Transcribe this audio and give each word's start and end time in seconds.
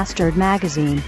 Bastard 0.00 0.34
Magazine. 0.34 1.02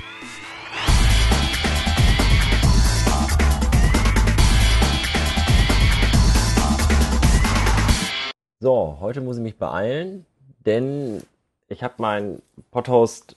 So, 8.61 8.99
heute 9.01 9.23
muss 9.23 9.39
ich 9.39 9.43
mich 9.43 9.57
beeilen, 9.57 10.27
denn 10.67 11.23
ich 11.69 11.83
habe 11.83 11.95
meinen 11.97 12.43
Podhost. 12.71 13.35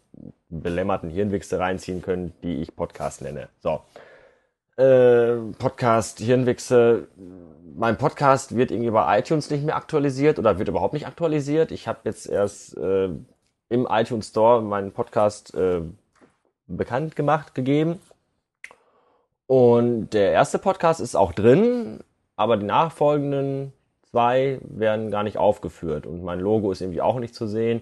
belämmerten 0.49 1.09
Hirnwichse 1.09 1.61
reinziehen 1.61 2.03
könnt, 2.03 2.35
die 2.43 2.57
ich 2.57 2.75
Podcast 2.75 3.23
nenne. 3.23 3.49
So. 3.61 3.83
Äh, 4.77 5.37
Podcast 5.59 6.19
Hirnwichse. 6.19 7.07
Mein 7.81 7.97
Podcast 7.97 8.57
wird 8.57 8.71
irgendwie 8.71 8.91
bei 8.91 9.19
iTunes 9.19 9.49
nicht 9.49 9.65
mehr 9.65 9.75
aktualisiert 9.75 10.39
oder 10.39 10.59
wird 10.59 10.69
überhaupt 10.69 10.93
nicht 10.93 11.07
aktualisiert. 11.07 11.73
Ich 11.73 11.89
habe 11.89 12.01
jetzt 12.05 12.29
erst 12.29 12.77
äh, 12.77 13.09
im 13.71 13.89
iTunes 13.89 14.29
Store 14.29 14.61
meinen 14.61 14.93
Podcast 14.93 15.55
äh, 15.55 15.81
bekannt 16.67 17.17
gemacht, 17.17 17.55
gegeben. 17.55 17.99
Und 19.47 20.11
der 20.11 20.31
erste 20.33 20.59
Podcast 20.59 21.01
ist 21.01 21.15
auch 21.15 21.33
drin, 21.33 22.01
aber 22.37 22.59
die 22.59 22.67
nachfolgenden 22.67 23.73
zwei 24.11 24.61
werden 24.63 25.11
gar 25.11 25.23
nicht 25.23 25.39
aufgeführt. 25.39 26.07
Und 26.07 26.23
mein 26.23 26.39
Logo 26.39 26.71
ist 26.73 26.83
irgendwie 26.83 27.01
auch 27.01 27.19
nicht 27.19 27.35
zu 27.35 27.47
sehen. 27.47 27.81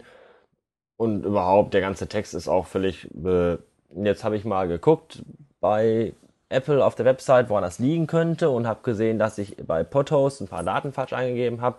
Und 0.96 1.24
überhaupt, 1.24 1.74
der 1.74 1.80
ganze 1.80 2.06
Text 2.06 2.34
ist 2.34 2.46
auch 2.46 2.66
völlig. 2.66 3.08
Äh, 3.24 3.56
jetzt 3.96 4.22
habe 4.22 4.36
ich 4.36 4.44
mal 4.44 4.68
geguckt 4.68 5.24
bei 5.58 6.12
Apple 6.48 6.84
auf 6.84 6.94
der 6.94 7.04
Website, 7.04 7.50
woran 7.50 7.62
das 7.62 7.78
liegen 7.78 8.06
könnte 8.06 8.50
und 8.50 8.66
habe 8.66 8.80
gesehen, 8.82 9.18
dass 9.18 9.38
ich 9.38 9.56
bei 9.66 9.84
Podhost 9.84 10.40
ein 10.40 10.48
paar 10.48 10.64
Daten 10.64 10.92
falsch 10.92 11.12
eingegeben 11.12 11.60
habe. 11.60 11.76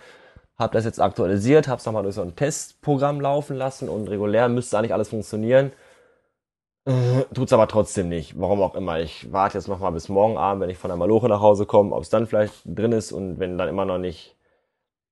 Habe 0.57 0.73
das 0.73 0.85
jetzt 0.85 0.99
aktualisiert, 0.99 1.67
habe 1.67 1.79
es 1.79 1.85
nochmal 1.85 2.03
durch 2.03 2.15
so 2.15 2.21
ein 2.21 2.35
Testprogramm 2.35 3.21
laufen 3.21 3.55
lassen 3.55 3.89
und 3.89 4.09
regulär 4.09 4.49
müsste 4.49 4.77
eigentlich 4.77 4.93
alles 4.93 5.09
funktionieren. 5.09 5.71
Äh, 6.85 7.23
tut's 7.33 7.53
aber 7.53 7.67
trotzdem 7.67 8.09
nicht. 8.09 8.39
Warum 8.39 8.61
auch 8.61 8.75
immer. 8.75 8.99
Ich 8.99 9.31
warte 9.31 9.57
jetzt 9.57 9.67
nochmal 9.67 9.91
bis 9.91 10.09
morgen 10.09 10.37
Abend, 10.37 10.61
wenn 10.61 10.69
ich 10.69 10.77
von 10.77 10.89
der 10.89 10.97
Maloche 10.97 11.29
nach 11.29 11.41
Hause 11.41 11.65
komme, 11.65 11.95
ob 11.95 12.03
es 12.03 12.09
dann 12.09 12.27
vielleicht 12.27 12.61
drin 12.65 12.91
ist 12.91 13.11
und 13.11 13.39
wenn 13.39 13.57
dann 13.57 13.69
immer 13.69 13.85
noch 13.85 13.97
nicht. 13.97 14.35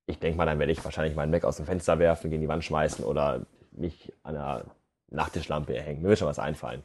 Ich 0.05 0.19
denke 0.19 0.37
mal, 0.37 0.45
dann 0.45 0.59
werde 0.59 0.71
ich 0.71 0.83
wahrscheinlich 0.83 1.15
meinen 1.15 1.31
Mac 1.31 1.43
aus 1.43 1.57
dem 1.57 1.65
Fenster 1.65 1.99
werfen, 1.99 2.29
gegen 2.29 2.41
die 2.41 2.47
Wand 2.47 2.63
schmeißen 2.63 3.03
oder 3.03 3.45
mich 3.71 4.13
an 4.23 4.35
der 4.35 4.65
Nachttischlampe 5.09 5.75
erhängen. 5.75 6.01
Mir 6.01 6.09
wird 6.09 6.19
schon 6.19 6.27
was 6.27 6.39
einfallen. 6.39 6.83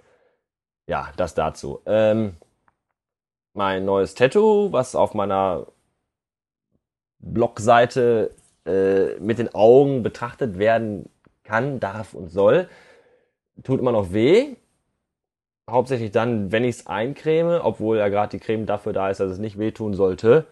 Ja, 0.88 1.10
das 1.16 1.34
dazu. 1.34 1.80
Ähm, 1.86 2.36
mein 3.54 3.84
neues 3.84 4.14
Tattoo, 4.14 4.72
was 4.72 4.94
auf 4.94 5.14
meiner 5.14 5.66
Blogseite 7.18 8.34
äh, 8.66 9.18
mit 9.20 9.38
den 9.38 9.54
Augen 9.54 10.02
betrachtet 10.02 10.58
werden 10.58 11.08
kann, 11.44 11.80
darf 11.80 12.14
und 12.14 12.30
soll, 12.30 12.68
tut 13.62 13.80
immer 13.80 13.92
noch 13.92 14.12
weh. 14.12 14.56
Hauptsächlich 15.70 16.10
dann, 16.10 16.50
wenn 16.50 16.64
ich 16.64 16.76
es 16.76 16.86
eincreme, 16.86 17.60
obwohl 17.62 17.98
ja 17.98 18.08
gerade 18.08 18.36
die 18.36 18.44
Creme 18.44 18.66
dafür 18.66 18.92
da 18.92 19.10
ist, 19.10 19.20
dass 19.20 19.30
es 19.30 19.38
nicht 19.38 19.58
wehtun 19.58 19.94
sollte. 19.94 20.46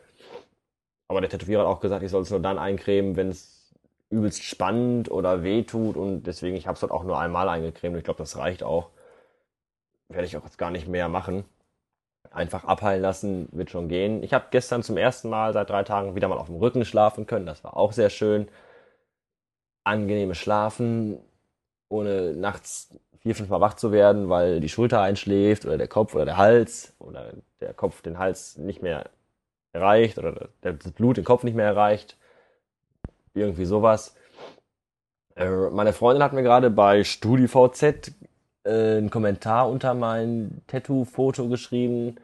Aber 1.09 1.21
der 1.21 1.31
Tätowierer 1.31 1.63
hat 1.63 1.69
auch 1.69 1.81
gesagt, 1.81 2.05
ich 2.05 2.11
soll 2.11 2.23
es 2.23 2.31
nur 2.31 2.41
dann 2.41 2.59
eincremen, 2.59 3.17
wenn 3.17 3.31
es 3.31 3.75
übelst 4.11 4.43
spannend 4.45 5.11
oder 5.11 5.43
wehtut 5.43 5.97
und 5.97 6.25
deswegen, 6.25 6.57
ich 6.57 6.67
habe 6.67 6.75
es 6.75 6.81
dort 6.81 6.93
auch 6.93 7.05
nur 7.05 7.19
einmal 7.19 7.49
eingecremt. 7.49 7.97
Ich 7.97 8.05
glaube, 8.05 8.19
das 8.19 8.37
reicht 8.37 8.63
auch. 8.63 8.91
Werde 10.09 10.27
ich 10.27 10.37
auch 10.37 10.45
jetzt 10.45 10.59
gar 10.59 10.71
nicht 10.71 10.89
mehr 10.89 11.09
machen 11.09 11.45
einfach 12.31 12.65
abheilen 12.65 13.03
lassen, 13.03 13.49
wird 13.53 13.71
schon 13.71 13.89
gehen. 13.89 14.23
Ich 14.23 14.33
habe 14.33 14.47
gestern 14.51 14.83
zum 14.83 14.97
ersten 14.97 15.29
Mal 15.29 15.53
seit 15.53 15.71
drei 15.71 15.83
Tagen 15.83 16.15
wieder 16.15 16.29
mal 16.29 16.39
auf 16.39 16.47
dem 16.47 16.57
Rücken 16.57 16.85
schlafen 16.85 17.27
können. 17.27 17.47
Das 17.47 17.65
war 17.65 17.77
auch 17.77 17.93
sehr 17.93 18.11
schön. 18.11 18.49
Angenehmes 19.85 20.39
Schlafen, 20.39 21.19
ohne 21.89 22.35
nachts 22.35 22.95
vier, 23.21 23.35
fünf 23.35 23.49
Mal 23.49 23.61
wach 23.61 23.75
zu 23.75 23.93
werden, 23.93 24.29
weil 24.29 24.61
die 24.61 24.69
Schulter 24.69 25.01
einschläft 25.01 25.67
oder 25.67 25.77
der 25.77 25.89
Kopf 25.89 26.15
oder 26.15 26.25
der 26.25 26.37
Hals 26.37 26.95
oder 26.99 27.33
der 27.61 27.75
Kopf 27.75 28.01
den 28.03 28.19
Hals 28.19 28.57
nicht 28.57 28.83
mehr 28.83 29.11
erreicht 29.73 30.19
oder 30.19 30.49
das 30.61 30.93
Blut 30.93 31.17
den 31.17 31.25
Kopf 31.25 31.43
nicht 31.43 31.55
mehr 31.55 31.67
erreicht. 31.67 32.17
Irgendwie 33.35 33.65
sowas. 33.65 34.15
Äh, 35.37 35.49
meine 35.71 35.93
Freundin 35.93 36.23
hat 36.23 36.33
mir 36.33 36.43
gerade 36.43 36.71
bei 36.71 37.05
StudiVZ 37.05 38.13
äh, 38.71 38.99
einen 38.99 39.11
Kommentar 39.11 39.69
unter 39.69 39.95
mein 39.95 40.63
Tattoo-Foto 40.69 41.49
geschrieben. 41.49 42.17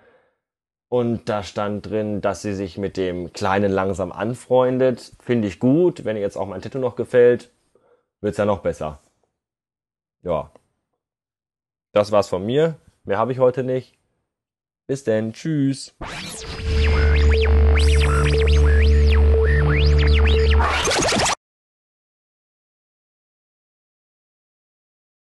Und 0.88 1.28
da 1.28 1.42
stand 1.42 1.86
drin, 1.86 2.20
dass 2.20 2.42
sie 2.42 2.54
sich 2.54 2.78
mit 2.78 2.96
dem 2.96 3.32
Kleinen 3.32 3.72
langsam 3.72 4.12
anfreundet. 4.12 5.12
Finde 5.20 5.48
ich 5.48 5.58
gut. 5.58 6.04
Wenn 6.04 6.16
ihr 6.16 6.22
jetzt 6.22 6.36
auch 6.36 6.46
mein 6.46 6.62
Tattoo 6.62 6.78
noch 6.78 6.94
gefällt, 6.94 7.50
wird's 8.20 8.38
ja 8.38 8.44
noch 8.44 8.60
besser. 8.60 9.00
Ja. 10.22 10.52
Das 11.92 12.12
war's 12.12 12.28
von 12.28 12.46
mir. 12.46 12.76
Mehr 13.04 13.18
habe 13.18 13.32
ich 13.32 13.38
heute 13.38 13.64
nicht. 13.64 13.94
Bis 14.86 15.02
denn. 15.02 15.32
Tschüss. 15.32 15.96